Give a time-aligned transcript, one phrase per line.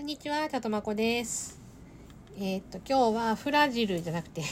[0.00, 1.60] こんにちは、たとまこです。
[2.38, 4.42] えーっと、今日はフラジルじゃなくて、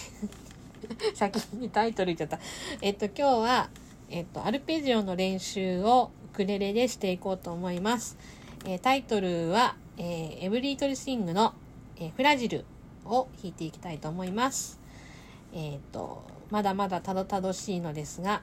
[1.17, 2.39] 先にタイトル言っちゃった。
[2.83, 3.71] えーっと、今日は、
[4.11, 8.19] えーっと、アルペジオの練習をウクレレでしていこうと思います。
[8.67, 11.55] えータイトルは、えーエブリートルスイングの、
[11.97, 12.67] えーフラジル
[13.07, 14.79] を弾いていきたいと思います。
[15.55, 18.43] えっと、まだまだたどたどしいのですが、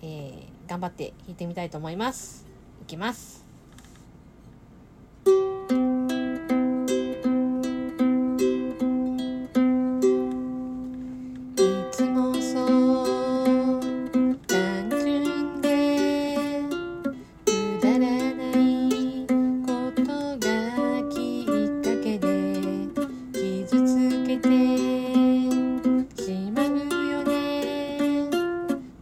[0.00, 2.46] えー頑張って弾いてみたいと思います。
[2.80, 3.49] いきます。
[24.40, 24.48] て
[26.22, 26.66] しまう
[27.10, 28.28] よね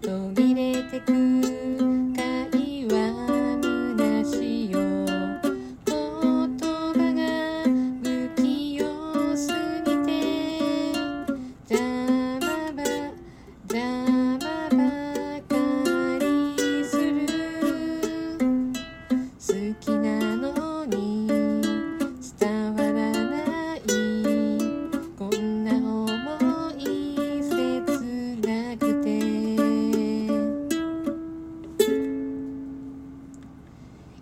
[0.02, 1.47] 途切れてく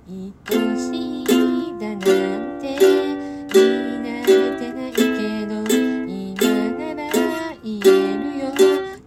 [0.09, 0.15] 愛
[0.79, 1.27] しい
[1.81, 2.01] だなん
[2.61, 3.19] て言い
[4.05, 5.03] 慣れてないけ
[5.47, 5.53] ど
[6.07, 6.39] 今
[6.79, 7.11] なら
[7.65, 7.81] 言え
[8.17, 8.45] るよ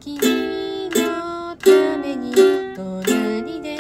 [0.02, 1.68] 君のた
[2.00, 2.34] めに
[2.76, 3.80] 隣で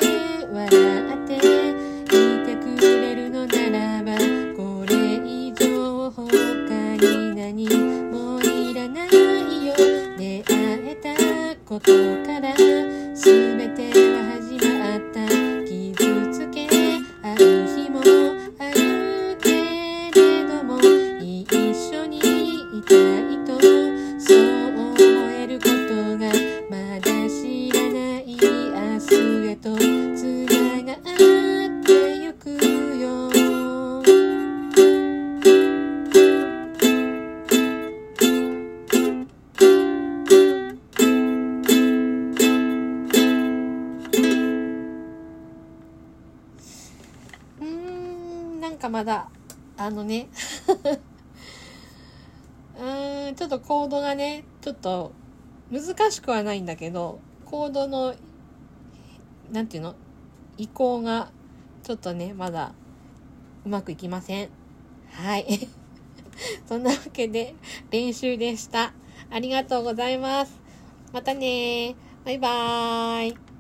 [0.54, 0.70] 笑
[1.14, 2.08] ってい
[2.46, 4.18] てくれるのならば
[4.56, 7.68] これ以上他に何
[8.12, 9.76] もいらないよ
[10.18, 10.56] 出会
[10.88, 11.14] えた
[11.66, 11.92] こと
[12.26, 12.69] から
[30.90, 33.30] つながってゆくよ。
[47.62, 49.30] うんなんかまだ
[49.78, 50.28] あのね。
[52.80, 55.12] うーんちょっとコードがねちょっと
[55.72, 58.16] 難しくはないんだけどコードの
[59.52, 59.94] なんていうの？
[60.60, 61.32] 移行が
[61.84, 62.74] ちょっとねまだ
[63.66, 64.50] うまくいきません。
[65.12, 65.68] はい。
[66.68, 67.56] そんなわけで
[67.90, 68.94] 練習でした。
[69.32, 70.60] ありがとうございます。
[71.14, 73.59] またねバイバーイ。